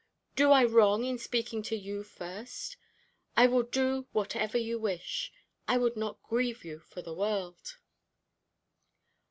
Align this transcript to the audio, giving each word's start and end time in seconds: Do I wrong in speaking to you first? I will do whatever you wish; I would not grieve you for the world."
Do 0.35 0.49
I 0.49 0.63
wrong 0.63 1.03
in 1.05 1.19
speaking 1.19 1.61
to 1.61 1.75
you 1.75 2.01
first? 2.01 2.75
I 3.37 3.45
will 3.45 3.61
do 3.61 4.07
whatever 4.13 4.57
you 4.57 4.79
wish; 4.79 5.31
I 5.67 5.77
would 5.77 5.95
not 5.95 6.23
grieve 6.23 6.65
you 6.65 6.79
for 6.79 7.03
the 7.03 7.13
world." 7.13 7.77